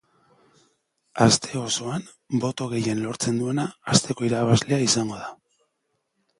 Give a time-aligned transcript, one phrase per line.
[1.25, 2.07] Aste osoan
[2.45, 5.33] boto gehien lortzen duena asteko irabazlea izango da.